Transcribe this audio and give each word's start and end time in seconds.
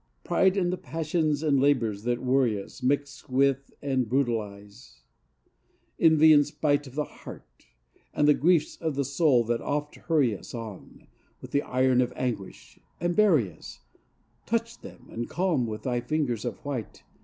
Pride 0.23 0.57
and 0.57 0.73
the 0.73 0.79
passions 0.79 1.43
and 1.43 1.59
labors 1.59 2.01
that 2.05 2.23
worry 2.23 2.59
us 2.59 2.81
Mix 2.81 3.29
with 3.29 3.71
and 3.83 4.09
brutalize; 4.09 5.03
envy 5.99 6.33
and 6.33 6.43
spite 6.43 6.87
Of 6.87 6.95
the 6.95 7.03
heart; 7.03 7.67
and 8.11 8.27
the 8.27 8.33
griefs 8.33 8.75
of 8.77 8.95
the 8.95 9.05
soul 9.05 9.43
that 9.43 9.61
oft 9.61 9.93
hurry 9.97 10.35
us 10.35 10.55
On, 10.55 11.05
with 11.39 11.51
the 11.51 11.61
iron 11.61 12.01
of 12.01 12.13
anguish, 12.15 12.79
and 12.99 13.15
bury 13.15 13.51
us, 13.51 13.81
Touch 14.47 14.79
them 14.81 15.05
and 15.11 15.29
calm 15.29 15.67
with 15.67 15.83
thy 15.83 16.01
fingers 16.01 16.45
of 16.45 16.57
white. 16.65 17.03